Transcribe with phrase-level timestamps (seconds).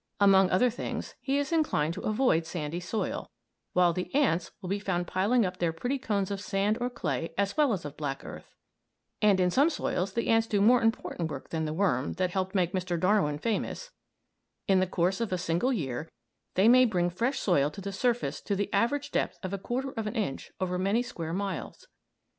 [0.19, 3.29] Among other things, he is inclined to avoid sandy soil,
[3.73, 7.35] while the ants will be found piling up their pretty cones of sand or clay
[7.37, 8.55] as well as of black earth.
[9.21, 12.55] And in some soils the ants do more important work than the worm that helped
[12.55, 12.99] make Mr.
[12.99, 13.91] Darwin famous.
[14.67, 16.09] In the course of a single year
[16.55, 19.91] they may bring fresh soil to the surface to the average depth of a quarter
[19.91, 21.87] of an inch over many square miles.